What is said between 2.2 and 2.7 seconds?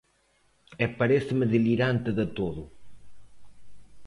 todo.